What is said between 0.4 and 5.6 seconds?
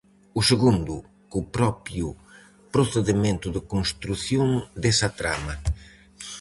segundo, co propio procedemento de construción desa trama.